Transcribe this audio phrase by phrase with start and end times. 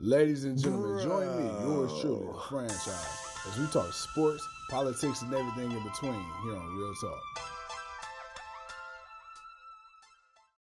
[0.00, 5.34] Ladies and gentlemen, join me, yours truly, the franchise, as we talk sports, politics, and
[5.34, 6.12] everything in between
[6.44, 7.20] here on Real Talk.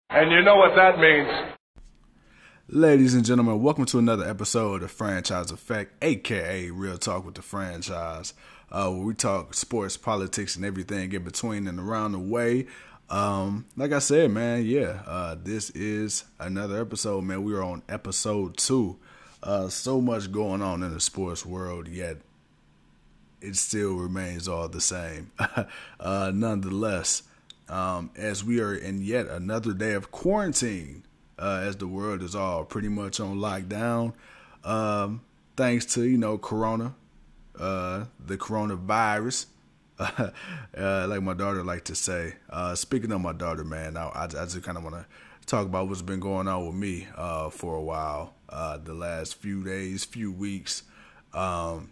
[0.10, 1.54] And you know what that means.
[2.68, 7.36] Ladies and gentlemen, welcome to another episode of the Franchise Effect, aka Real Talk with
[7.36, 8.34] the Franchise,
[8.72, 12.66] uh, where we talk sports, politics, and everything in between and around the way.
[13.08, 17.44] Um, like I said, man, yeah, uh, this is another episode, man.
[17.44, 18.98] We are on episode two.
[19.44, 22.18] Uh, so much going on in the sports world, yet
[23.41, 25.32] it still remains all the same.
[26.00, 27.23] uh, nonetheless,
[27.70, 31.04] um, as we are in yet another day of quarantine,
[31.38, 34.14] uh, as the world is all pretty much on lockdown,
[34.64, 35.22] um,
[35.56, 36.95] thanks to you know Corona,
[37.59, 39.48] uh, the coronavirus.
[40.00, 42.36] uh, like my daughter like to say.
[42.52, 45.06] Uh, speaking of my daughter, man, I, I, I just kind of want to
[45.48, 49.36] talk about what's been going on with me uh, for a while, uh, the last
[49.36, 50.84] few days, few weeks.
[51.34, 51.92] Um,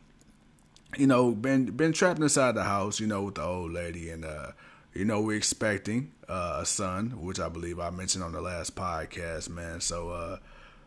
[0.97, 4.23] you know, been been trapped inside the house, you know, with the old lady, and
[4.23, 4.51] uh,
[4.93, 8.75] you know, we're expecting uh, a son, which I believe I mentioned on the last
[8.75, 9.81] podcast, man.
[9.81, 10.37] So uh,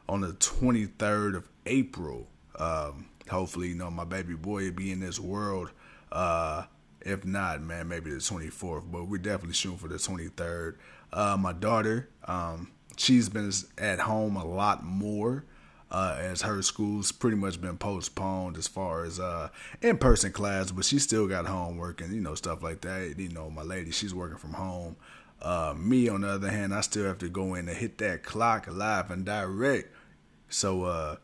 [0.09, 2.27] on the 23rd of April,
[2.59, 5.71] um, hopefully, you know, my baby boy will be in this world.
[6.11, 6.65] Uh,
[7.03, 10.77] if not, man, maybe the 24th, but we're definitely shooting for the 23rd.
[11.13, 15.45] Uh, my daughter, um, she's been at home a lot more.
[15.91, 19.49] Uh, as her school's pretty much been postponed as far as uh,
[19.81, 23.15] in-person class, but she still got homework and you know stuff like that.
[23.19, 24.97] You know, my lady, she's working from home.
[25.41, 28.23] Uh, me, on the other hand, I still have to go in and hit that
[28.23, 29.89] clock live and direct.
[30.49, 31.17] So, uh,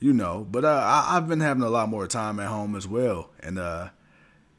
[0.00, 2.86] you know, but uh, I, have been having a lot more time at home as
[2.86, 3.90] well, and uh,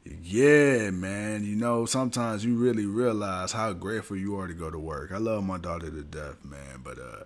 [0.04, 1.44] yeah, man.
[1.44, 5.12] You know, sometimes you really realize how grateful you are to go to work.
[5.12, 7.24] I love my daughter to death, man, but uh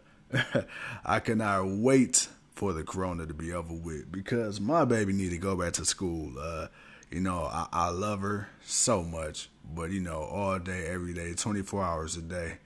[1.05, 5.39] I cannot wait for the corona to be over with because my baby need to
[5.39, 6.33] go back to school.
[6.39, 6.69] Uh,
[7.11, 11.35] you know, I, I love her so much, but you know, all day, every day,
[11.35, 12.59] 24 hours a day.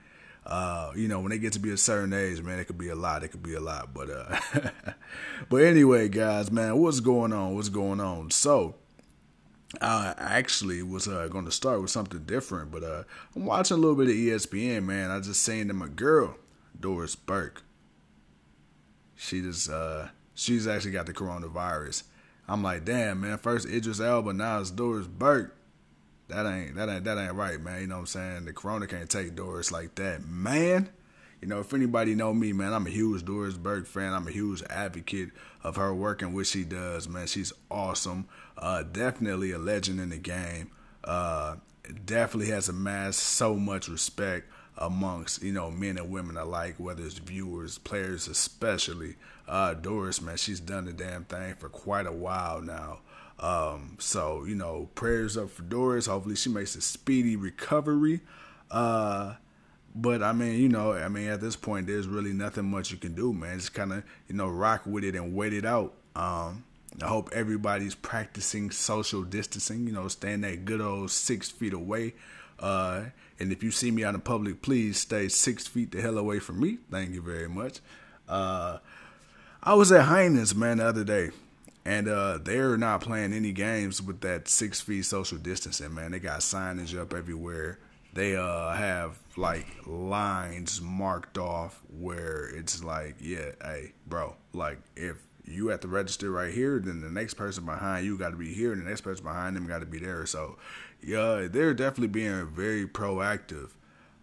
[0.47, 2.89] Uh, you know, when they get to be a certain age, man, it could be
[2.89, 3.23] a lot.
[3.23, 4.41] It could be a lot, but uh,
[5.51, 7.55] but anyway, guys, man, what's going on?
[7.55, 8.31] What's going on?
[8.31, 8.75] So,
[9.83, 13.03] I actually was uh, going to start with something different, but uh,
[13.37, 15.11] I'm watching a little bit of ESPN, man.
[15.11, 16.37] I just saying that my girl,
[16.79, 17.63] Doris Burke,
[19.15, 22.05] she just uh, she's actually got the coronavirus.
[22.49, 23.37] I'm like, damn, man.
[23.37, 25.55] First Idris Elba, now it's Doris Burke.
[26.29, 27.83] That ain't that ain't that ain't right, man.
[27.83, 28.45] You know what I'm saying?
[28.47, 30.89] The corona can't take Doris like that, man.
[31.41, 34.13] You know, if anybody know me, man, I'm a huge Doris Burke fan.
[34.13, 35.31] I'm a huge advocate
[35.63, 37.27] of her work and what she does, man.
[37.27, 38.27] She's awesome.
[38.59, 40.71] Uh, definitely a legend in the game.
[41.05, 41.57] Uh,
[42.05, 47.19] definitely has amassed so much respect amongst you know men and women alike, whether it's
[47.19, 49.17] viewers, players especially.
[49.47, 53.01] Uh, Doris, man, she's done the damn thing for quite a while now.
[53.41, 56.07] Um, so you know, prayers up for Doris.
[56.07, 58.21] Hopefully, she makes a speedy recovery.
[58.71, 59.35] Uh,
[59.95, 62.99] but I mean, you know, I mean, at this point, there's really nothing much you
[62.99, 63.59] can do, man.
[63.59, 65.95] Just kind of, you know, rock with it and wait it out.
[66.15, 66.65] Um,
[67.03, 72.15] I hope everybody's practicing social distancing, you know, staying that good old six feet away.
[72.59, 73.05] Uh,
[73.39, 76.41] and if you see me out in public, please stay six feet the hell away
[76.41, 76.79] from me.
[76.91, 77.81] Thank you very much.
[78.29, 78.79] Uh,
[79.63, 81.31] I was at Heinen's, man, the other day,
[81.85, 86.13] and uh, they're not playing any games with that six feet social distancing, man.
[86.13, 87.79] They got signage up everywhere
[88.19, 95.17] they uh have like lines marked off where it's like, yeah, hey, bro, like if
[95.51, 98.53] you at the register right here, then the next person behind you got to be
[98.53, 100.27] here, and the next person behind them got to be there.
[100.27, 100.57] So,
[101.03, 103.71] yeah, they're definitely being very proactive.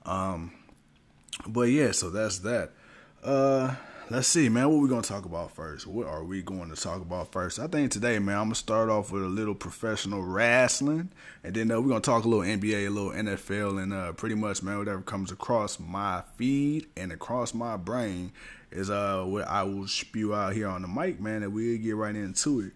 [0.05, 0.51] Um,
[1.47, 2.71] but yeah, so that's that.
[3.23, 3.75] Uh,
[4.09, 4.69] let's see, man.
[4.69, 5.87] What we gonna talk about first?
[5.87, 7.59] What are we going to talk about first?
[7.59, 11.09] I think today, man, I'm gonna start off with a little professional wrestling,
[11.43, 14.35] and then uh, we're gonna talk a little NBA, a little NFL, and uh, pretty
[14.35, 18.31] much, man, whatever comes across my feed and across my brain
[18.75, 21.95] is uh what I will spew out here on the mic, man, and we'll get
[21.95, 22.71] right into it.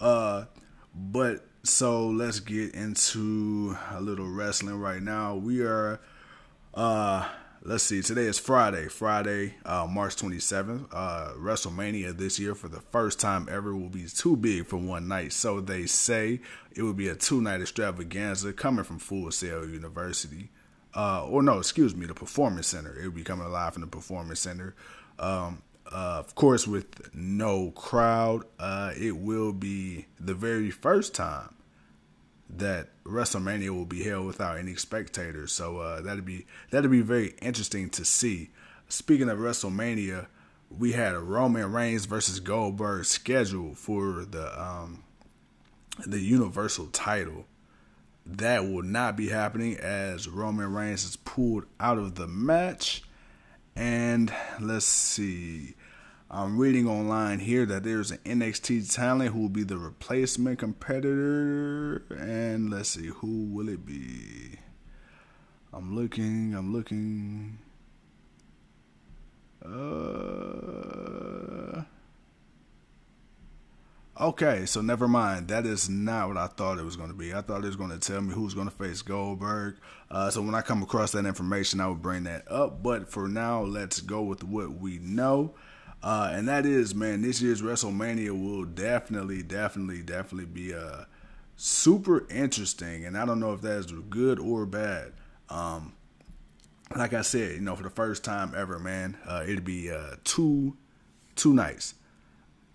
[0.00, 0.44] Uh,
[0.94, 5.36] but so let's get into a little wrestling right now.
[5.36, 6.00] We are
[6.74, 7.28] uh
[7.64, 10.86] let's see, today is Friday, Friday, uh, March 27th.
[10.92, 15.08] Uh, WrestleMania this year for the first time ever will be too big for one
[15.08, 15.32] night.
[15.32, 16.40] So they say
[16.74, 20.50] it will be a two night extravaganza coming from Full Sail University.
[20.94, 22.96] Uh, or no, excuse me, the Performance Center.
[23.00, 24.74] It will be coming live from the Performance Center.
[25.18, 31.54] Um, uh, of course, with no crowd, uh, it will be the very first time
[32.56, 35.52] that WrestleMania will be held without any spectators.
[35.52, 38.50] So uh, that'd be that'd be very interesting to see.
[38.88, 40.26] Speaking of WrestleMania,
[40.70, 45.04] we had Roman Reigns versus Goldberg scheduled for the um,
[46.06, 47.46] the Universal title.
[48.26, 53.02] That will not be happening as Roman Reigns is pulled out of the match.
[53.76, 55.74] And let's see.
[56.30, 62.04] I'm reading online here that there's an NXT talent who will be the replacement competitor.
[62.10, 64.58] And let's see, who will it be?
[65.72, 67.58] I'm looking, I'm looking.
[69.64, 69.74] Uh,
[74.20, 75.48] okay, so never mind.
[75.48, 77.34] That is not what I thought it was going to be.
[77.34, 79.76] I thought it was going to tell me who's going to face Goldberg.
[80.10, 82.82] Uh, so when I come across that information, I will bring that up.
[82.82, 85.54] But for now, let's go with what we know.
[86.02, 91.04] Uh, and that is, man, this year's WrestleMania will definitely, definitely, definitely be uh,
[91.56, 93.06] super interesting.
[93.06, 95.12] And I don't know if that is good or bad.
[95.48, 95.94] Um,
[96.94, 100.16] like I said, you know, for the first time ever, man, uh, it'd be uh,
[100.24, 100.76] two
[101.36, 101.94] two nights.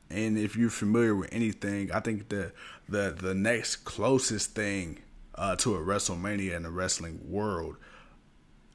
[0.10, 2.52] And if you're familiar with anything, I think the
[2.88, 5.00] the the next closest thing
[5.36, 7.78] uh, to a WrestleMania in the wrestling world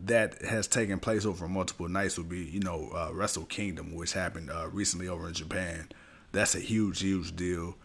[0.00, 4.12] that has taken place over multiple nights would be, you know, uh, Wrestle Kingdom, which
[4.12, 5.88] happened uh, recently over in Japan.
[6.32, 7.76] That's a huge, huge deal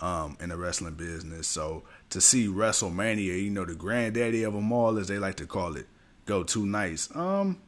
[0.00, 1.46] um, in the wrestling business.
[1.46, 5.46] So to see WrestleMania, you know, the granddaddy of them all, as they like to
[5.46, 5.86] call it,
[6.26, 7.14] go two nights.
[7.14, 7.60] Um,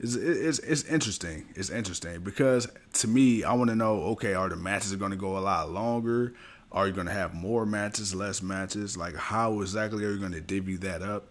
[0.00, 1.48] it's, it's it's interesting.
[1.56, 4.02] It's interesting because to me, I want to know.
[4.12, 6.34] Okay, are the matches going to go a lot longer?
[6.70, 8.96] Are you going to have more matches, less matches?
[8.96, 11.28] Like, how exactly are you going to divvy that up?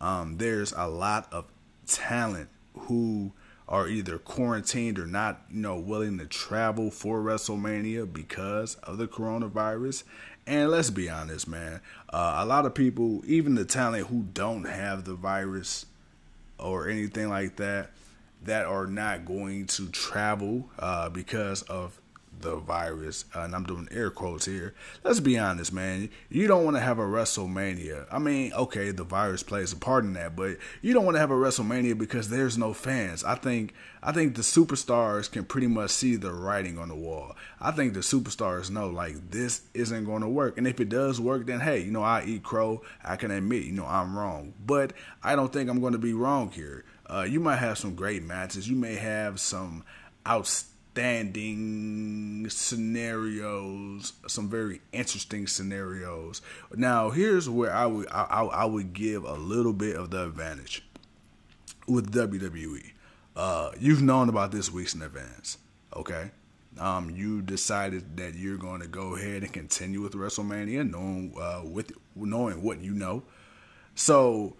[0.00, 1.46] Um, there's a lot of
[1.86, 3.32] talent who
[3.68, 9.08] are either quarantined or not, you know, willing to travel for WrestleMania because of the
[9.08, 10.04] coronavirus.
[10.46, 11.80] And let's be honest, man,
[12.10, 15.86] uh, a lot of people, even the talent who don't have the virus
[16.58, 17.90] or anything like that,
[18.44, 22.00] that are not going to travel uh, because of
[22.40, 24.74] the virus, uh, and I'm doing air quotes here.
[25.04, 26.10] Let's be honest, man.
[26.28, 28.06] You don't want to have a WrestleMania.
[28.10, 31.20] I mean, okay, the virus plays a part in that, but you don't want to
[31.20, 33.24] have a WrestleMania because there's no fans.
[33.24, 37.36] I think I think the superstars can pretty much see the writing on the wall.
[37.60, 41.20] I think the superstars know like this isn't going to work, and if it does
[41.20, 42.82] work, then hey, you know I eat crow.
[43.04, 44.92] I can admit, you know I'm wrong, but
[45.22, 46.84] I don't think I'm going to be wrong here.
[47.08, 48.68] Uh, you might have some great matches.
[48.68, 49.84] You may have some
[50.26, 56.42] outstanding scenarios, some very interesting scenarios.
[56.74, 60.84] Now, here's where I would I, I would give a little bit of the advantage
[61.86, 62.90] with WWE.
[63.36, 65.58] Uh, you've known about this weeks in advance,
[65.94, 66.30] okay?
[66.78, 71.62] Um, you decided that you're going to go ahead and continue with WrestleMania, knowing uh,
[71.64, 73.22] with knowing what you know.
[73.94, 74.56] So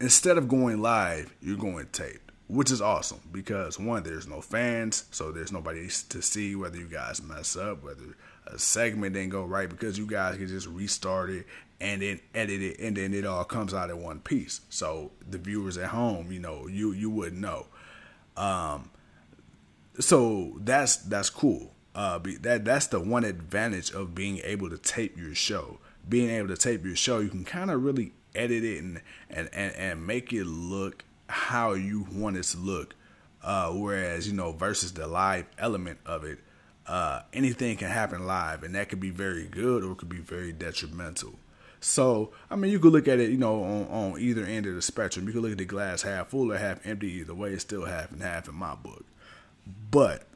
[0.00, 5.04] instead of going live, you're going taped, which is awesome because one, there's no fans,
[5.10, 8.16] so there's nobody to see whether you guys mess up, whether
[8.46, 11.46] a segment didn't go right, because you guys can just restart it
[11.80, 14.60] and then edit it, and then it all comes out in one piece.
[14.70, 17.66] So the viewers at home, you know, you you wouldn't know.
[18.36, 18.90] Um,
[19.98, 21.72] so that's that's cool.
[21.94, 25.78] Uh, that that's the one advantage of being able to tape your show.
[26.08, 29.00] Being able to tape your show, you can kind of really edit it and,
[29.30, 32.94] and and and make it look how you want it to look.
[33.42, 36.40] Uh, whereas, you know, versus the live element of it,
[36.86, 40.18] uh, anything can happen live, and that could be very good or it could be
[40.18, 41.34] very detrimental.
[41.78, 44.74] So, I mean, you could look at it, you know, on, on either end of
[44.74, 45.26] the spectrum.
[45.26, 47.12] You could look at the glass half full or half empty.
[47.12, 49.04] Either way, it's still half and half in my book.
[49.90, 50.26] But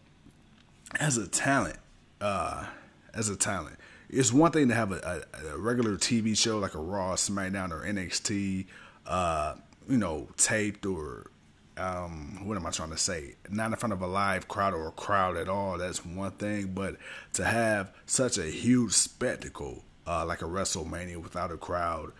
[1.00, 1.78] as a talent,
[2.20, 2.66] uh,
[3.14, 3.76] as a talent,
[4.12, 7.70] it's one thing to have a, a, a regular TV show like a Raw, SmackDown,
[7.70, 8.66] or NXT.
[9.06, 9.54] Uh,
[9.88, 11.30] you know, taped or
[11.76, 13.34] um, what am I trying to say?
[13.48, 15.78] Not in front of a live crowd or a crowd at all.
[15.78, 16.96] That's one thing, but
[17.34, 22.12] to have such a huge spectacle uh, like a WrestleMania without a crowd,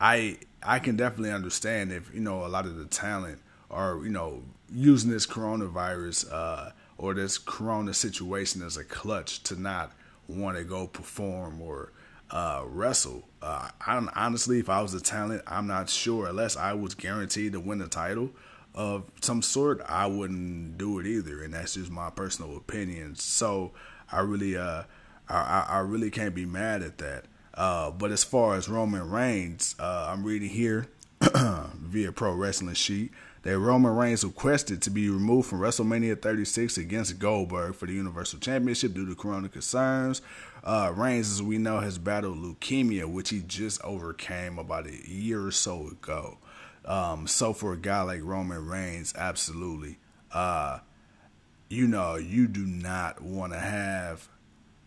[0.00, 3.40] I I can definitely understand if you know a lot of the talent
[3.70, 9.60] are you know using this coronavirus uh, or this corona situation as a clutch to
[9.60, 9.92] not
[10.28, 11.92] want to go perform or
[12.30, 13.24] uh, wrestle.
[13.42, 16.26] Uh, I, honestly, if I was a talent, I'm not sure.
[16.26, 18.30] Unless I was guaranteed to win a title
[18.74, 21.42] of some sort, I wouldn't do it either.
[21.42, 23.16] And that's just my personal opinion.
[23.16, 23.72] So
[24.10, 24.82] I really, uh,
[25.28, 27.24] I, I really can't be mad at that.
[27.54, 30.88] Uh, but as far as Roman Reigns, uh, I'm reading here
[31.86, 33.12] via Pro Wrestling Sheet
[33.42, 38.40] that Roman Reigns requested to be removed from WrestleMania 36 against Goldberg for the Universal
[38.40, 40.20] Championship due to corona concerns.
[40.64, 45.46] Uh, Reigns, as we know, has battled leukemia, which he just overcame about a year
[45.46, 46.38] or so ago.
[46.84, 49.98] Um, so for a guy like Roman Reigns, absolutely.
[50.32, 50.80] Uh,
[51.68, 54.28] you know, you do not want to have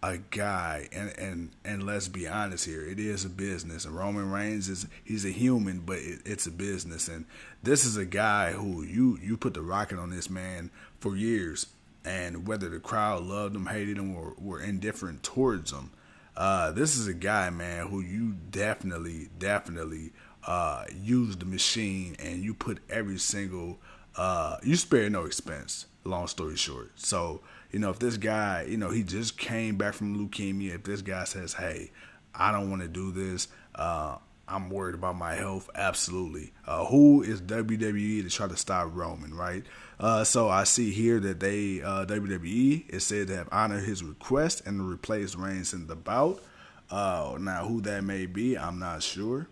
[0.02, 4.32] a guy and and and let's be honest here it is a business and roman
[4.32, 7.26] reigns is he's a human but it, it's a business and
[7.64, 11.68] this is a guy who you you put the rocket on this man for years
[12.06, 15.92] and whether the crowd loved him hated him or were indifferent towards him
[16.38, 20.12] uh, this is a guy man who you definitely definitely
[20.48, 23.78] uh, use the machine and you put every single
[24.16, 26.92] uh, you spare no expense long story short.
[26.96, 30.84] So you know, if this guy, you know, he just came back from leukemia, if
[30.84, 31.92] this guy says, hey,
[32.34, 35.70] I don't want to do this, uh, I'm worried about my health.
[35.76, 36.52] Absolutely.
[36.66, 39.64] Uh, who is WWE to try to stop Roman, right?
[40.00, 44.04] Uh, so I see here that they uh, WWE is said to have honored his
[44.04, 46.42] request and replaced Reigns in the bout.
[46.90, 49.48] Uh, now, who that may be, I'm not sure.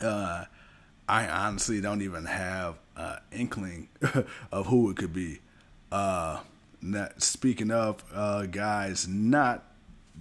[0.00, 0.46] Uh,
[1.08, 3.88] I honestly don't even have an inkling
[4.50, 5.40] of who it could be.
[6.86, 9.64] Not, speaking of uh, guys not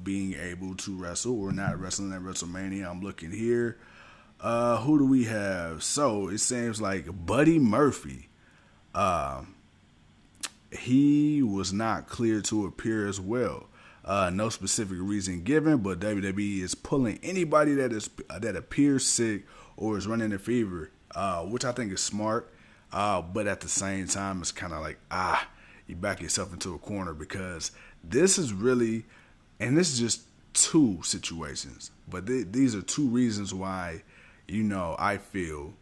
[0.04, 3.78] being able to wrestle or not wrestling at WrestleMania, I'm looking here.
[4.42, 5.84] Uh, who do we have?
[5.84, 8.30] So it seems like Buddy Murphy.
[8.94, 9.44] Uh,
[10.72, 13.68] he was not clear to appear as well.
[14.04, 19.46] Uh, no specific reason given, but WWE is pulling anybody that is that appears sick
[19.78, 22.52] or is running a fever, uh, which I think is smart.
[22.92, 25.48] Uh, but at the same time, it's kind of like ah,
[25.88, 27.72] you back yourself into a corner because
[28.04, 29.06] this is really,
[29.60, 30.22] and this is just
[30.54, 34.04] two situations, but th- these are two reasons why,
[34.48, 35.74] you know, I feel,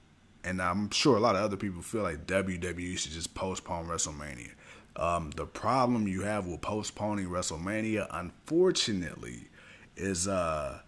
[0.44, 4.52] and I'm sure a lot of other people feel like WWE should just postpone WrestleMania.
[4.96, 9.48] Um, the problem you have with postponing WrestleMania, unfortunately,
[9.96, 10.80] is uh,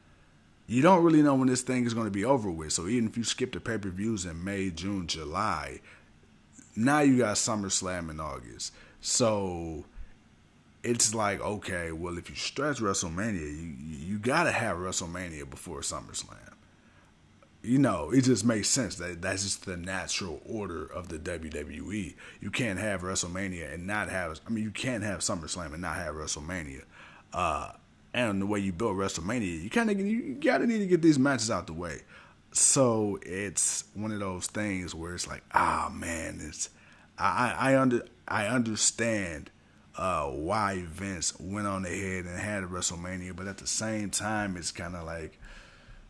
[0.68, 2.74] you don't really know when this thing is going to be over with.
[2.74, 5.82] So even if you skip the pay per views in May, June, July,
[6.76, 8.74] now you got SummerSlam in August.
[9.06, 9.86] So
[10.84, 16.54] it's like, okay, well, if you stretch WrestleMania, you you gotta have WrestleMania before SummerSlam.
[17.62, 22.16] You know, it just makes sense that that's just the natural order of the WWE.
[22.42, 24.42] You can't have WrestleMania and not have.
[24.48, 26.82] I mean, you can't have SummerSlam and not have WrestleMania.
[27.32, 27.74] Uh,
[28.12, 31.20] and the way you build WrestleMania, you kind of you gotta need to get these
[31.20, 32.02] matches out the way.
[32.54, 36.70] So it's one of those things where it's like, ah, man, it's
[37.20, 39.52] I I under I understand
[39.98, 44.72] uh, why Vince went on ahead and had WrestleMania, but at the same time, it's
[44.72, 45.40] kind of like,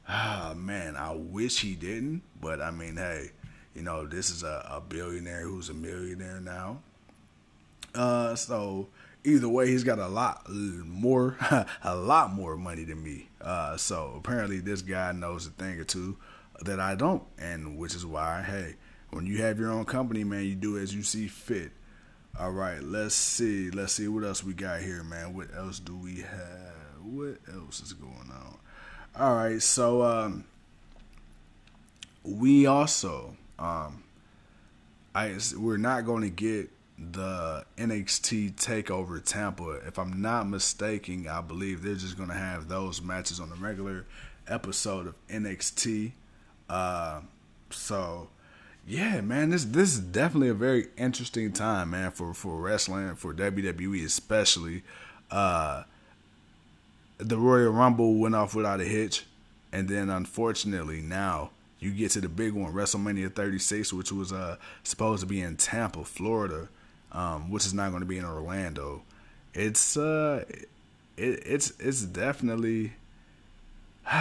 [0.08, 2.24] ah, man, I wish he didn't.
[2.40, 3.32] But I mean, hey,
[3.76, 6.80] you know, this is a, a billionaire who's a millionaire now.
[7.94, 8.88] Uh, so
[9.24, 11.38] either way, he's got a lot more,
[11.84, 13.30] a lot more money than me.
[13.42, 16.18] Uh, so apparently, this guy knows a thing or two
[16.62, 18.76] that I don't, and which is why, hey,
[19.12, 21.72] when you have your own company, man, you do as you see fit.
[22.38, 23.70] All right, let's see.
[23.70, 25.34] Let's see what else we got here, man.
[25.34, 26.74] What else do we have?
[27.04, 28.58] What else is going on?
[29.18, 30.44] All right, so um,
[32.24, 34.04] we also um,
[35.14, 39.80] I we're not going to get the NXT Takeover Tampa.
[39.88, 43.56] If I'm not mistaken, I believe they're just going to have those matches on the
[43.56, 44.06] regular
[44.48, 46.12] episode of NXT.
[46.70, 47.22] Uh,
[47.70, 48.30] so
[48.88, 53.34] yeah, man, this this is definitely a very interesting time, man, for for wrestling, for
[53.34, 54.84] WWE especially.
[55.32, 55.84] Uh,
[57.18, 59.26] the Royal Rumble went off without a hitch,
[59.72, 61.50] and then unfortunately now
[61.80, 65.58] you get to the big one, WrestleMania 36, which was uh supposed to be in
[65.58, 66.70] Tampa, Florida,
[67.12, 69.02] um, which is not going to be in Orlando.
[69.56, 70.46] It's uh,
[71.18, 72.94] it, it's it's definitely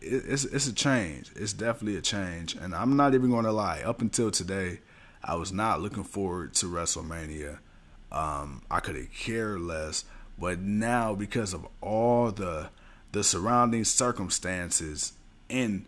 [0.00, 1.30] it's it's a change.
[1.34, 3.80] It's definitely a change, and I'm not even going to lie.
[3.80, 4.80] Up until today,
[5.24, 7.58] I was not looking forward to WrestleMania.
[8.12, 10.04] Um, I could have cared less,
[10.38, 12.70] but now because of all the
[13.12, 15.14] the surrounding circumstances
[15.48, 15.86] in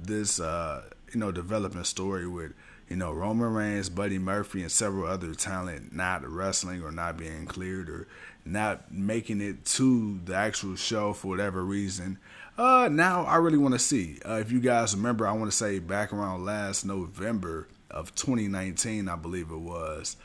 [0.00, 2.52] this uh, you know development story with
[2.88, 7.46] you know Roman Reigns, Buddy Murphy, and several other talent not wrestling or not being
[7.46, 8.08] cleared or
[8.44, 12.18] not making it to the actual show for whatever reason.
[12.58, 14.18] Uh, now I really want to see.
[14.28, 19.08] Uh, if you guys remember, I want to say back around last November of 2019,
[19.08, 20.16] I believe it was.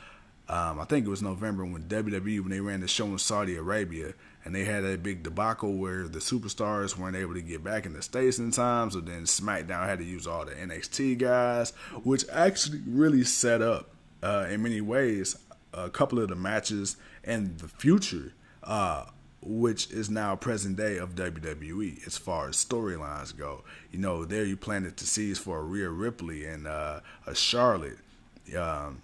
[0.49, 3.57] Um, I think it was November when WWE when they ran the show in Saudi
[3.57, 4.13] Arabia
[4.45, 7.91] and they had a big debacle where the superstars weren't able to get back in
[7.91, 8.89] the states in time.
[8.89, 11.71] So then SmackDown had to use all the NXT guys,
[12.03, 13.89] which actually really set up
[14.23, 15.37] uh, in many ways
[15.73, 19.05] a couple of the matches and the future uh,
[19.47, 23.63] which is now present day of WWE as far as storylines go.
[23.91, 27.99] You know, there you planted the seeds for a Rhea Ripley and uh, a Charlotte.
[28.57, 29.01] Um,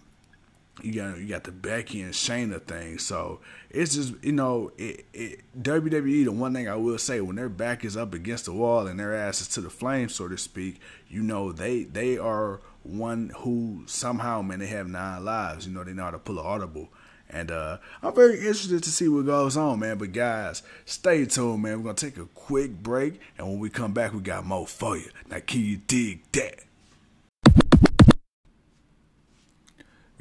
[0.82, 2.98] you got you got the Becky and Shayna thing.
[2.98, 6.26] So it's just you know it, it, WWE.
[6.26, 9.00] The one thing I will say when their back is up against the wall and
[9.00, 13.32] their ass is to the flames, so to speak, you know they they are one
[13.38, 15.68] who somehow man they have nine lives.
[15.68, 16.90] You know they know how to pull an audible.
[17.34, 19.98] And uh, I'm very interested to see what goes on, man.
[19.98, 21.80] But guys, stay tuned, man.
[21.80, 24.96] We're gonna take a quick break, and when we come back, we got more for
[24.96, 25.10] you.
[25.30, 26.60] Now, can you dig that?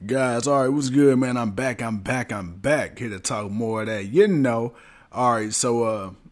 [0.04, 1.36] Guys, all right, what's good, man?
[1.36, 2.98] I'm back, I'm back, I'm back.
[2.98, 4.72] Here to talk more of that, you know.
[5.12, 5.84] All right, so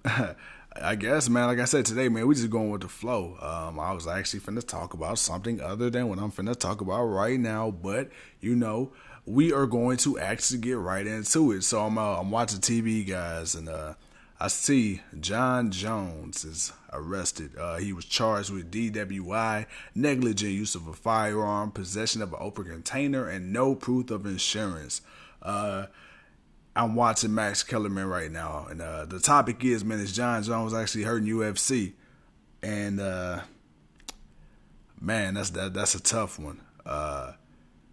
[0.05, 0.35] uh
[0.83, 3.37] I guess, man, like I said today, man, we just going with the flow.
[3.41, 7.05] Um, I was actually finna talk about something other than what I'm finna talk about
[7.05, 8.09] right now, but
[8.41, 8.93] you know,
[9.31, 11.63] we are going to actually get right into it.
[11.63, 13.95] So I'm uh, I'm watching TV, guys, and uh
[14.43, 17.59] I see Jon Jones is arrested.
[17.59, 22.65] Uh, he was charged with DWI, negligent use of a firearm, possession of an open
[22.65, 25.03] container, and no proof of insurance.
[25.43, 25.87] Uh,
[26.75, 30.73] I'm watching Max Kellerman right now, and uh, the topic is, man, is Jon Jones
[30.73, 31.93] actually hurting UFC?
[32.63, 33.41] And uh,
[34.99, 36.63] man, that's that, that's a tough one.
[36.87, 37.33] Uh,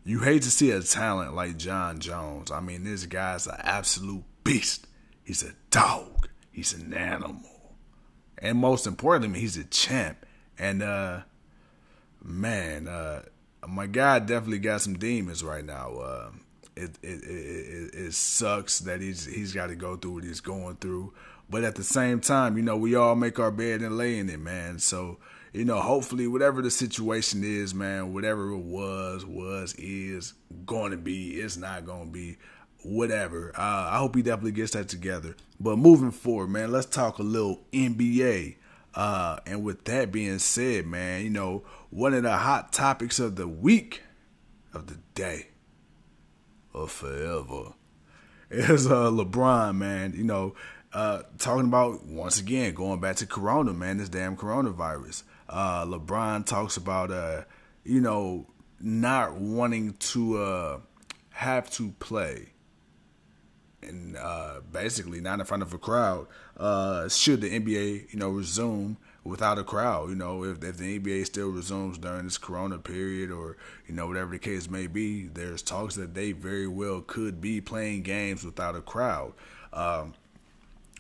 [0.07, 2.49] you hate to see a talent like Jon Jones.
[2.49, 4.87] I mean, this guy's an absolute beast.
[5.23, 6.29] He's a dog.
[6.49, 7.75] He's an animal.
[8.37, 10.25] And most importantly, he's a champ.
[10.57, 11.21] And uh
[12.23, 13.23] man, uh
[13.67, 15.97] my guy definitely got some demons right now.
[15.97, 16.29] Uh
[16.77, 20.77] it it, it, it sucks that he's he's got to go through what he's going
[20.77, 21.13] through.
[21.49, 24.29] But at the same time, you know, we all make our bed and lay in
[24.29, 24.79] it, man.
[24.79, 25.17] So,
[25.57, 30.33] you know, hopefully whatever the situation is, man, whatever it was, was, is,
[30.67, 32.37] going to be, it's not going to be
[32.83, 33.51] whatever.
[33.57, 35.35] Uh, I hope he definitely gets that together.
[35.59, 38.57] But moving forward, man, let's talk a little NBA.
[38.93, 43.35] Uh, and with that being said, man, you know, one of the hot topics of
[43.35, 44.03] the week,
[44.73, 45.47] of the day,
[46.73, 47.73] of forever,
[48.51, 50.13] is uh, LeBron, man.
[50.15, 50.55] You know,
[50.93, 55.23] uh, talking about, once again, going back to Corona, man, this damn coronavirus.
[55.49, 57.43] Uh, LeBron talks about, uh,
[57.83, 58.45] you know,
[58.79, 60.79] not wanting to uh,
[61.31, 62.49] have to play
[63.81, 66.27] and uh, basically not in front of a crowd.
[66.57, 70.09] Uh, should the NBA, you know, resume without a crowd?
[70.09, 73.57] You know, if, if the NBA still resumes during this Corona period, or
[73.87, 77.61] you know, whatever the case may be, there's talks that they very well could be
[77.61, 79.33] playing games without a crowd.
[79.73, 80.13] Um,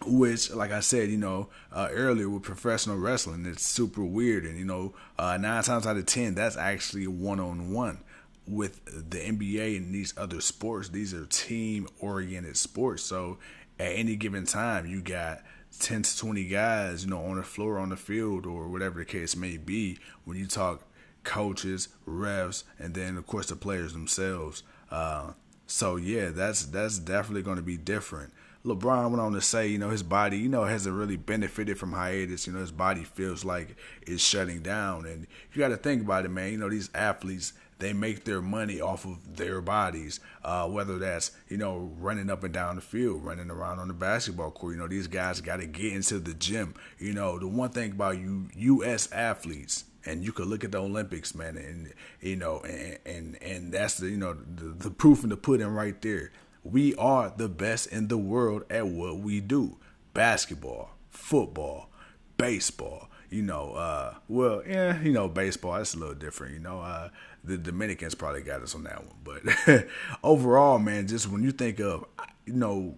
[0.05, 4.57] which, like I said, you know, uh, earlier with professional wrestling, it's super weird, and
[4.57, 7.99] you know, uh, nine times out of ten, that's actually one on one
[8.47, 13.03] with the NBA and these other sports, these are team oriented sports.
[13.03, 13.37] So
[13.79, 15.41] at any given time, you got
[15.79, 19.05] 10 to 20 guys, you know, on the floor, on the field, or whatever the
[19.05, 20.83] case may be when you talk
[21.23, 24.63] coaches, refs, and then, of course, the players themselves.
[24.89, 25.33] Uh,
[25.67, 28.31] so, yeah, that's that's definitely going to be different.
[28.67, 31.93] LeBron went on to say, you know, his body, you know, hasn't really benefited from
[31.93, 32.45] hiatus.
[32.45, 35.05] You know, his body feels like it's shutting down.
[35.05, 36.51] And you got to think about it, man.
[36.51, 41.31] You know, these athletes, they make their money off of their bodies, uh, whether that's
[41.47, 44.73] you know running up and down the field, running around on the basketball court.
[44.73, 46.73] You know these guys got to get into the gym.
[46.97, 49.11] You know the one thing about you U.S.
[49.11, 53.73] athletes, and you could look at the Olympics, man, and you know, and and, and
[53.73, 56.31] that's the you know the, the proof in the pudding right there.
[56.71, 59.77] We are the best in the world at what we do:
[60.13, 61.89] basketball, football,
[62.37, 66.79] baseball you know, uh, well, yeah, you know, baseball, that's a little different, you know.
[66.79, 67.09] Uh,
[67.43, 69.15] the Dominicans probably got us on that one.
[69.23, 69.87] But
[70.23, 72.05] overall, man, just when you think of,
[72.45, 72.97] you know,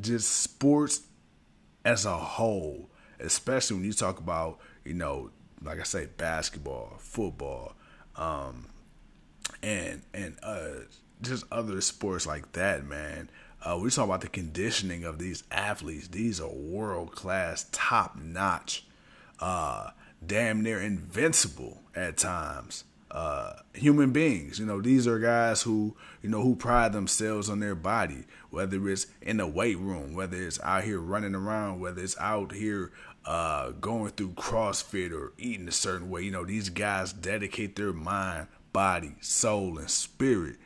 [0.00, 1.02] just sports
[1.84, 5.30] as a whole, especially when you talk about, you know,
[5.62, 7.74] like I say, basketball, football,
[8.16, 8.66] um,
[9.62, 10.84] and and uh,
[11.24, 13.30] just other sports like that, man.
[13.62, 16.08] Uh, we talk about the conditioning of these athletes.
[16.08, 18.84] These are world class, top notch,
[19.40, 19.90] uh,
[20.24, 22.84] damn near invincible at times
[23.14, 24.58] uh, human beings.
[24.58, 28.88] You know, these are guys who, you know, who pride themselves on their body, whether
[28.88, 32.90] it's in the weight room, whether it's out here running around, whether it's out here
[33.24, 36.22] uh, going through CrossFit or eating a certain way.
[36.22, 40.56] You know, these guys dedicate their mind, body, soul, and spirit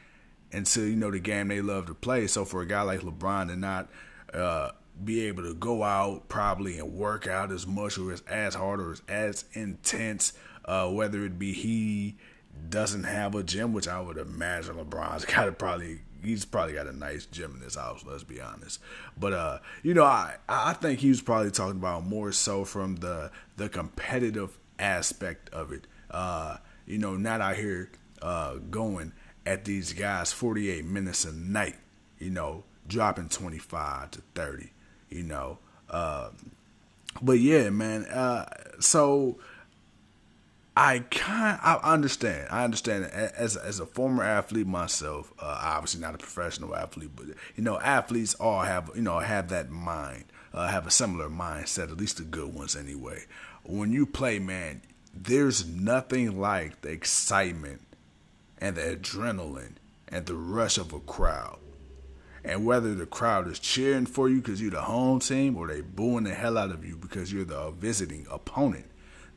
[0.53, 2.27] into, you know, the game they love to play.
[2.27, 3.89] So for a guy like LeBron to not
[4.33, 4.71] uh,
[5.03, 8.81] be able to go out probably and work out as much or as, as hard
[8.81, 10.33] or as, as intense,
[10.65, 12.17] uh, whether it be he
[12.69, 16.87] doesn't have a gym, which I would imagine LeBron's got to probably he's probably got
[16.87, 18.05] a nice gym in his house.
[18.07, 18.81] Let's be honest.
[19.19, 22.97] But uh, you know, I I think he was probably talking about more so from
[22.97, 25.87] the the competitive aspect of it.
[26.11, 26.57] Uh,
[26.87, 29.13] you know, not out here uh going
[29.49, 31.77] at these guys 48 minutes a night,
[32.19, 34.71] you know, dropping 25 to 30,
[35.09, 35.59] you know.
[35.89, 36.29] Uh,
[37.23, 38.05] but yeah, man.
[38.05, 38.45] Uh,
[38.79, 39.39] so
[40.77, 42.49] I kind I understand.
[42.51, 45.33] I understand as as a former athlete myself.
[45.39, 49.49] Uh, obviously not a professional athlete, but you know, athletes all have you know have
[49.49, 51.91] that mind, uh, have a similar mindset.
[51.91, 53.25] At least the good ones, anyway.
[53.65, 54.83] When you play, man,
[55.15, 57.81] there's nothing like the excitement
[58.61, 59.75] and the adrenaline
[60.09, 61.59] and the rush of a crowd.
[62.45, 65.81] And whether the crowd is cheering for you because you're the home team or they
[65.81, 68.87] booing the hell out of you because you're the visiting opponent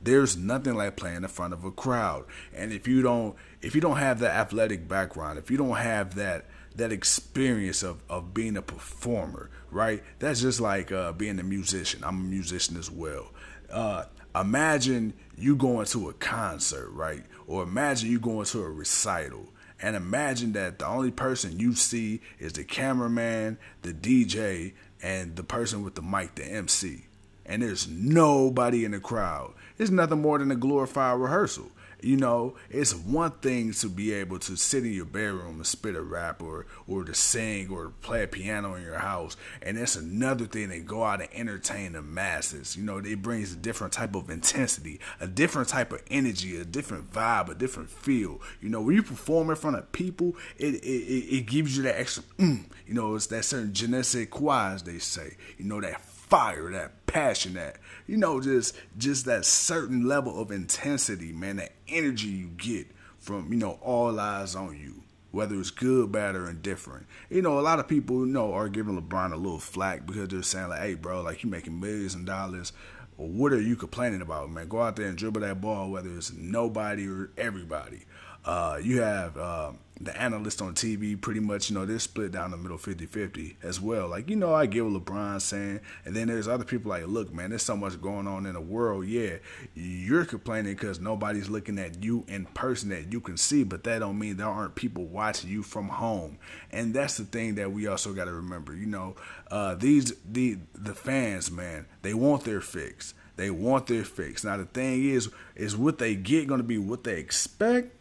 [0.03, 2.25] there's nothing like playing in front of a crowd.
[2.53, 6.15] And if you don't if you don't have that athletic background, if you don't have
[6.15, 10.03] that that experience of, of being a performer, right?
[10.19, 12.03] That's just like uh, being a musician.
[12.03, 13.31] I'm a musician as well.
[13.69, 14.05] Uh,
[14.35, 17.23] imagine you going to a concert, right?
[17.47, 19.47] Or imagine you going to a recital.
[19.81, 25.43] And imagine that the only person you see is the cameraman, the DJ, and the
[25.43, 27.05] person with the mic, the MC.
[27.45, 29.53] And there's nobody in the crowd.
[29.79, 31.71] It's nothing more than a glorified rehearsal.
[32.01, 35.95] You know, it's one thing to be able to sit in your bedroom and spit
[35.95, 39.95] a rap or or to sing or play a piano in your house, and it's
[39.95, 42.75] another thing to go out and entertain the masses.
[42.75, 46.65] You know, it brings a different type of intensity, a different type of energy, a
[46.65, 48.41] different vibe, a different feel.
[48.61, 51.99] You know, when you perform in front of people, it it, it gives you that
[51.99, 55.35] extra, mm, you know, it's that certain je ne they say.
[55.57, 57.75] You know, that fire, that passion, that
[58.07, 62.87] you know, just just that certain level of intensity, man, that energy you get
[63.19, 67.05] from you know all eyes on you, whether it's good, bad, or indifferent.
[67.29, 70.29] You know, a lot of people you know are giving LeBron a little flack because
[70.29, 72.73] they're saying like, "Hey, bro, like you making millions of dollars."
[73.17, 74.67] what are you complaining about, man?
[74.67, 78.05] Go out there and dribble that ball, whether it's nobody or everybody.
[78.43, 82.51] Uh, you have uh, the analysts on TV pretty much, you know, they're split down
[82.51, 84.07] the middle 50 50 as well.
[84.07, 85.81] Like, you know, I get what LeBron's saying.
[86.05, 88.61] And then there's other people like, look, man, there's so much going on in the
[88.61, 89.05] world.
[89.05, 89.37] Yeah,
[89.75, 93.99] you're complaining because nobody's looking at you in person that you can see, but that
[93.99, 96.37] don't mean there aren't people watching you from home.
[96.71, 98.75] And that's the thing that we also got to remember.
[98.75, 99.15] You know,
[99.49, 103.13] uh, these, the, the fans, man, they want their fix.
[103.35, 104.43] They want their fix.
[104.43, 107.95] Now, the thing is, is what they get going to be what they expect?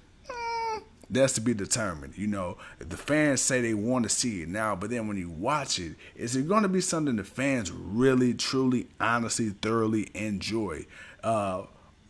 [1.10, 2.16] That's to be determined.
[2.16, 5.28] You know, the fans say they want to see it now, but then when you
[5.28, 10.86] watch it, is it going to be something the fans really, truly, honestly, thoroughly enjoy?
[11.22, 11.62] Uh,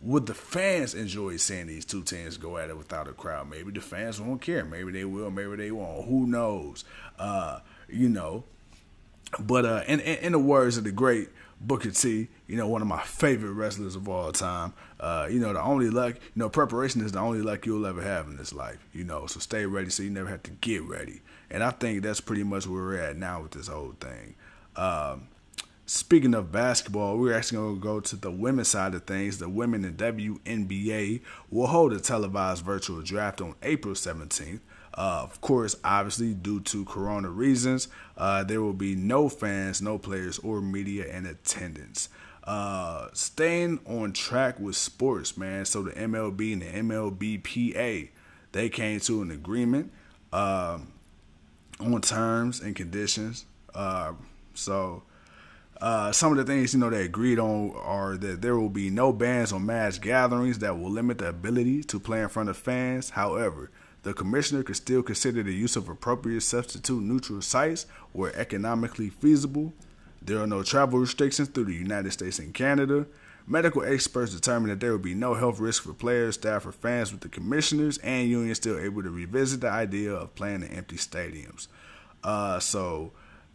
[0.02, 3.50] would the fans enjoy seeing these two teams go at it without a crowd?
[3.50, 4.64] Maybe the fans won't care.
[4.64, 5.30] Maybe they will.
[5.30, 6.06] Maybe they won't.
[6.06, 6.84] Who knows?
[7.18, 8.44] Uh, you know.
[9.38, 11.28] But uh, in, in, in the words of the great
[11.60, 14.72] Booker T, you know, one of my favorite wrestlers of all time.
[15.00, 18.02] Uh, you know, the only luck, you know, preparation is the only luck you'll ever
[18.02, 20.82] have in this life, you know, so stay ready so you never have to get
[20.82, 21.22] ready.
[21.50, 24.34] And I think that's pretty much where we're at now with this whole thing.
[24.76, 25.28] Um,
[25.86, 29.38] speaking of basketball, we're actually going to go to the women's side of things.
[29.38, 34.60] The women in WNBA will hold a televised virtual draft on April 17th.
[34.92, 39.98] Uh, of course, obviously, due to corona reasons, uh, there will be no fans, no
[39.98, 42.10] players, or media in attendance.
[42.50, 45.64] Uh, staying on track with sports, man.
[45.64, 48.08] So the MLB and the MLBPA,
[48.50, 49.92] they came to an agreement
[50.32, 50.92] um,
[51.78, 53.44] on terms and conditions.
[53.72, 54.14] Uh,
[54.52, 55.04] so
[55.80, 58.90] uh, some of the things you know they agreed on are that there will be
[58.90, 62.56] no bans on mass gatherings that will limit the ability to play in front of
[62.56, 63.10] fans.
[63.10, 63.70] However,
[64.02, 69.72] the commissioner could still consider the use of appropriate substitute neutral sites where economically feasible.
[70.22, 73.06] There are no travel restrictions through the United States and Canada.
[73.46, 77.10] Medical experts determined that there will be no health risk for players, staff, or fans,
[77.10, 80.96] with the commissioners and unions still able to revisit the idea of playing in empty
[80.96, 81.66] stadiums.
[82.22, 83.12] Uh, so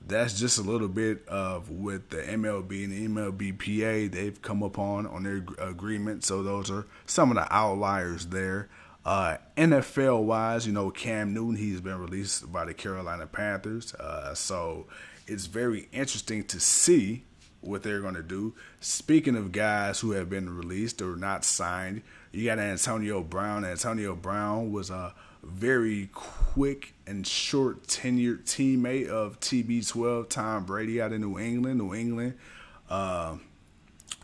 [0.08, 5.08] that's just a little bit of what the MLB and the MLBPA they've come upon
[5.08, 6.24] on their agreement.
[6.24, 8.70] So those are some of the outliers there.
[9.06, 13.94] Uh, NFL wise, you know, Cam Newton, he's been released by the Carolina Panthers.
[13.94, 14.88] Uh, so
[15.28, 17.24] it's very interesting to see
[17.62, 18.54] what they're going to do.
[18.80, 23.66] Speaking of guys who have been released or not signed, you got Antonio Brown.
[23.66, 31.14] Antonio Brown was a very quick and short tenured teammate of TB12, Tom Brady out
[31.14, 31.80] of New England.
[31.80, 32.36] New England.
[32.90, 33.38] Uh,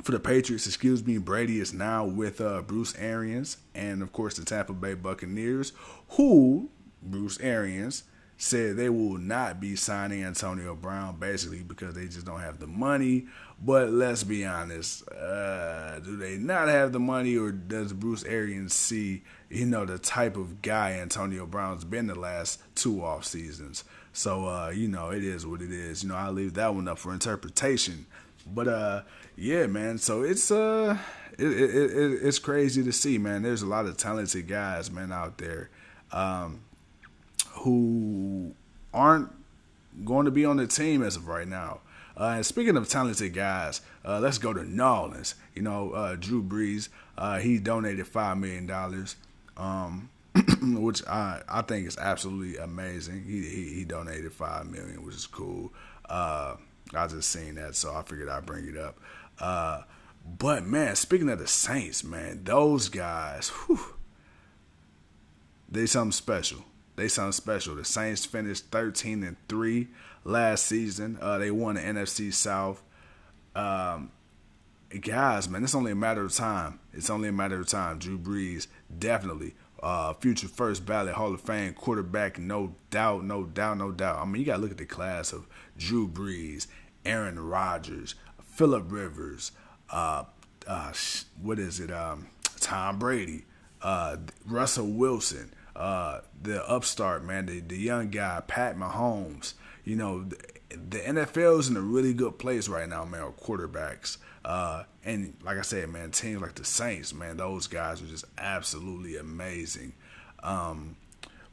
[0.03, 4.35] for the Patriots, excuse me, Brady is now with uh, Bruce Arians and, of course,
[4.35, 5.73] the Tampa Bay Buccaneers,
[6.09, 6.69] who
[7.03, 8.03] Bruce Arians
[8.41, 12.65] said they will not be signing Antonio Brown basically because they just don't have the
[12.65, 13.27] money.
[13.63, 18.73] But let's be honest, uh, do they not have the money, or does Bruce Arians
[18.73, 23.83] see, you know, the type of guy Antonio Brown's been the last two off seasons?
[24.13, 26.01] So, uh, you know, it is what it is.
[26.01, 28.07] You know, I leave that one up for interpretation.
[28.47, 29.01] But uh,
[29.35, 29.99] yeah, man.
[29.99, 30.97] So it's uh,
[31.37, 33.43] it, it, it, it's crazy to see, man.
[33.43, 35.69] There's a lot of talented guys, man, out there,
[36.11, 36.61] um,
[37.51, 38.53] who
[38.93, 39.29] aren't
[40.05, 41.81] going to be on the team as of right now.
[42.17, 45.35] Uh, and speaking of talented guys, uh, let's go to Nolans.
[45.55, 49.07] You know, uh, Drew Brees, uh, he donated $5 million,
[49.57, 50.09] um,
[50.81, 53.23] which I, I think is absolutely amazing.
[53.23, 55.71] He, he, he donated 5 million, which is cool.
[56.09, 56.55] Uh,
[56.93, 58.99] I just seen that, so I figured I'd bring it up.
[59.39, 59.83] Uh,
[60.37, 63.79] but, man, speaking of the Saints, man, those guys, whew,
[65.69, 66.65] they something special.
[67.01, 67.73] They something special.
[67.73, 69.87] The Saints finished 13 and 3
[70.23, 71.17] last season.
[71.19, 72.83] Uh, they won the NFC South.
[73.55, 74.11] Um,
[75.01, 76.79] guys, man, it's only a matter of time.
[76.93, 77.97] It's only a matter of time.
[77.97, 78.67] Drew Brees,
[78.99, 79.55] definitely.
[79.81, 84.19] Uh, future first ballot Hall of Fame quarterback, no doubt, no doubt, no doubt.
[84.19, 86.67] I mean, you got to look at the class of Drew Brees,
[87.03, 89.53] Aaron Rodgers, Philip Rivers,
[89.89, 90.25] uh,
[90.67, 90.93] uh,
[91.41, 91.89] what is it?
[91.89, 92.27] Um,
[92.59, 93.45] Tom Brady,
[93.81, 99.53] uh, Russell Wilson, uh, the upstart man, the, the young guy, Pat Mahomes
[99.83, 100.37] you know, the,
[100.69, 104.17] the NFL is in a really good place right now, man, with quarterbacks.
[104.43, 108.25] Uh, and like I said, man, teams like the Saints, man, those guys are just
[108.37, 109.93] absolutely amazing.
[110.43, 110.97] Um,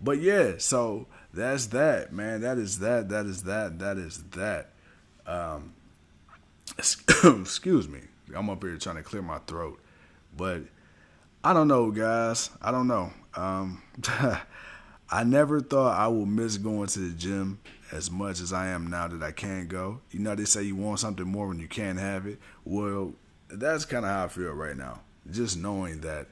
[0.00, 2.42] but yeah, so that's that, man.
[2.42, 3.08] That is that.
[3.08, 3.78] That is that.
[3.78, 4.70] That is that.
[5.26, 5.74] Um,
[6.78, 8.00] excuse me.
[8.34, 9.80] I'm up here trying to clear my throat,
[10.36, 10.62] but
[11.42, 12.50] I don't know, guys.
[12.60, 13.10] I don't know.
[13.38, 13.82] Um,
[15.10, 17.60] I never thought I would miss going to the gym
[17.92, 20.00] as much as I am now that I can't go.
[20.10, 22.38] You know, they say you want something more when you can't have it.
[22.64, 23.14] Well,
[23.48, 25.00] that's kind of how I feel right now.
[25.30, 26.26] Just knowing that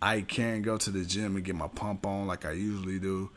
[0.00, 3.30] I can't go to the gym and get my pump on like I usually do.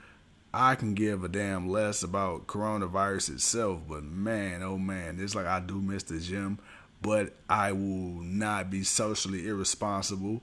[0.53, 5.45] I can give a damn less about coronavirus itself, but man, oh man, it's like
[5.45, 6.59] I do miss the gym,
[7.01, 10.41] but I will not be socially irresponsible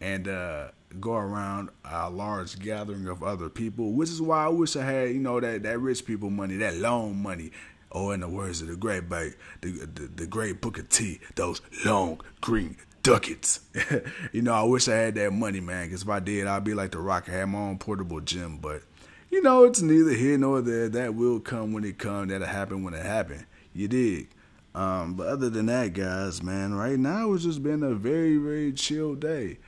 [0.00, 0.68] and uh,
[1.00, 5.08] go around a large gathering of other people, which is why I wish I had,
[5.10, 7.50] you know, that, that rich people money, that loan money.
[7.90, 11.60] Or oh, in the words of the great the, the, the great Booker T, those
[11.84, 13.60] long green ducats.
[14.32, 15.88] you know, I wish I had that money, man.
[15.88, 17.28] Because if I did, I'd be like the Rock.
[17.28, 18.56] I had my own portable gym.
[18.56, 18.82] But
[19.30, 20.88] you know, it's neither here nor there.
[20.88, 22.30] That will come when it comes.
[22.30, 23.46] That'll happen when it happen.
[23.74, 24.30] You dig?
[24.74, 28.72] Um, but other than that, guys, man, right now it's just been a very, very
[28.72, 29.58] chill day.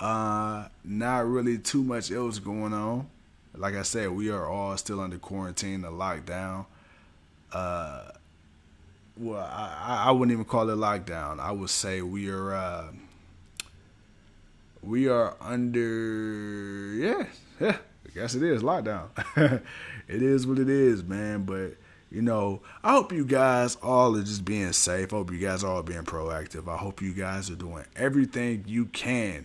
[0.00, 3.06] Uh, not really too much else going on.
[3.54, 6.64] Like I said, we are all still under quarantine, the lockdown.
[7.52, 8.04] Uh,
[9.18, 11.38] well, I, I wouldn't even call it lockdown.
[11.38, 12.86] I would say we are uh,
[14.82, 17.26] we are under yeah
[17.60, 17.76] yeah.
[18.06, 19.08] I guess it is lockdown.
[20.08, 21.42] it is what it is, man.
[21.42, 21.76] But
[22.10, 25.12] you know, I hope you guys all are just being safe.
[25.12, 26.68] I hope you guys are all being proactive.
[26.68, 29.44] I hope you guys are doing everything you can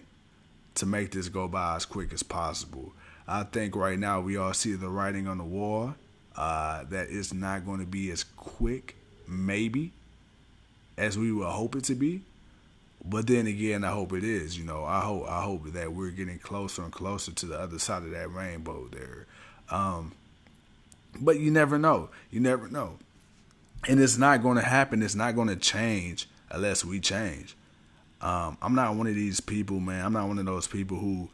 [0.76, 2.94] to make this go by as quick as possible.
[3.28, 5.96] I think right now we all see the writing on the wall
[6.36, 8.96] uh, that it's not going to be as quick,
[9.28, 9.92] maybe,
[10.98, 12.22] as we would hope it to be.
[13.04, 14.58] But then again, I hope it is.
[14.58, 17.78] You know, I hope I hope that we're getting closer and closer to the other
[17.78, 19.28] side of that rainbow there.
[19.70, 20.14] Um,
[21.20, 22.10] but you never know.
[22.32, 22.98] You never know,
[23.88, 25.04] and it's not going to happen.
[25.04, 27.56] It's not going to change unless we change.
[28.26, 30.04] Um, I'm not one of these people, man.
[30.04, 31.30] I'm not one of those people who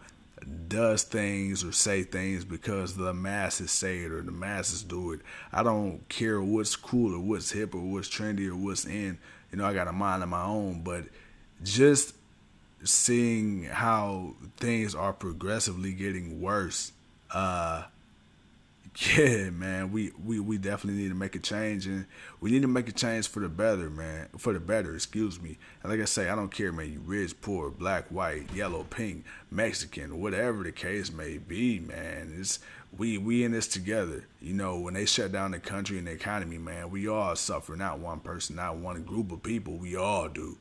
[0.67, 5.21] does things or say things because the masses say it or the masses do it.
[5.53, 9.17] I don't care what's cool or what's hip or what's trendy or what's in.
[9.53, 11.05] You know, I got a mind of my own, but
[11.63, 12.13] just
[12.83, 16.91] seeing how things are progressively getting worse
[17.33, 17.83] uh,
[18.97, 22.05] yeah, man, we, we, we definitely need to make a change, and
[22.41, 24.27] we need to make a change for the better, man.
[24.37, 25.57] For the better, excuse me.
[25.81, 26.91] And like I say, I don't care, man.
[26.91, 32.35] You rich, poor, black, white, yellow, pink, Mexican, whatever the case may be, man.
[32.37, 32.59] It's
[32.97, 34.27] we we in this together.
[34.41, 37.77] You know, when they shut down the country and the economy, man, we all suffer.
[37.77, 39.77] Not one person, not one group of people.
[39.77, 40.57] We all do.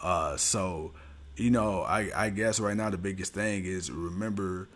[0.00, 0.92] Uh, so,
[1.36, 4.68] you know, I I guess right now the biggest thing is remember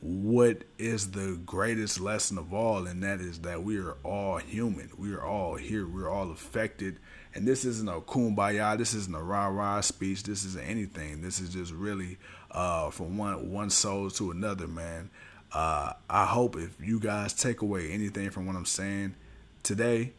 [0.00, 4.90] what is the greatest lesson of all, and that is that we are all human.
[4.96, 5.86] We are all here.
[5.86, 6.98] We're all affected.
[7.34, 8.78] And this isn't a kumbaya.
[8.78, 10.22] This isn't a rah rah speech.
[10.22, 11.22] This isn't anything.
[11.22, 12.18] This is just really
[12.50, 15.10] uh, from one one soul to another, man.
[15.52, 19.14] Uh, I hope if you guys take away anything from what I'm saying
[19.62, 20.12] today,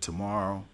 [0.00, 0.64] tomorrow,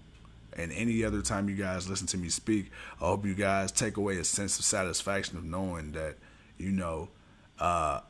[0.53, 3.97] and any other time you guys listen to me speak, I hope you guys take
[3.97, 6.17] away a sense of satisfaction of knowing that,
[6.59, 7.09] you know,
[7.59, 8.01] uh,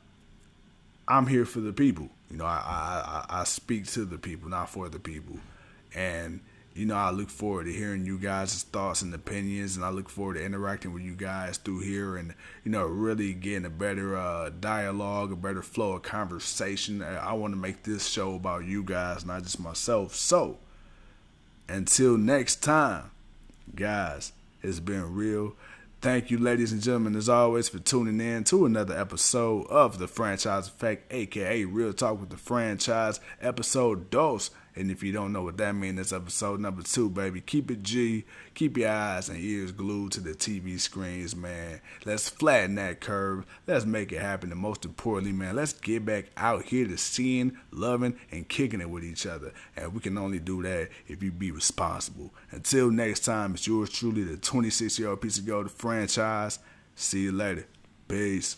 [1.08, 2.08] I'm here for the people.
[2.30, 5.38] You know, I, I I speak to the people, not for the people,
[5.94, 6.40] and
[6.76, 10.10] you know, I look forward to hearing you guys' thoughts and opinions, and I look
[10.10, 14.14] forward to interacting with you guys through here, and you know, really getting a better
[14.14, 17.02] uh, dialogue, a better flow of conversation.
[17.02, 20.14] I want to make this show about you guys, not just myself.
[20.14, 20.58] So,
[21.66, 23.10] until next time,
[23.74, 25.54] guys, it's been real.
[26.02, 30.06] Thank you, ladies and gentlemen, as always, for tuning in to another episode of the
[30.06, 34.50] Franchise Effect, aka Real Talk with the Franchise, episode dos.
[34.76, 37.40] And if you don't know what that means, that's episode number two, baby.
[37.40, 38.24] Keep it G.
[38.54, 41.80] Keep your eyes and ears glued to the TV screens, man.
[42.04, 43.46] Let's flatten that curve.
[43.66, 44.52] Let's make it happen.
[44.52, 48.90] And most importantly, man, let's get back out here to seeing, loving, and kicking it
[48.90, 49.54] with each other.
[49.76, 52.34] And we can only do that if you be responsible.
[52.50, 56.58] Until next time, it's yours truly, the 26 year old piece of gold franchise.
[56.94, 57.66] See you later.
[58.08, 58.56] Peace.